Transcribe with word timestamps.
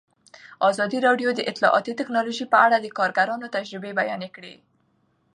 ازادي 0.69 0.99
راډیو 1.07 1.29
د 1.33 1.41
اطلاعاتی 1.51 1.93
تکنالوژي 1.99 2.45
په 2.49 2.57
اړه 2.65 2.77
د 2.79 2.87
کارګرانو 2.97 3.51
تجربې 3.55 3.91
بیان 3.99 4.21
کړي. 4.35 4.55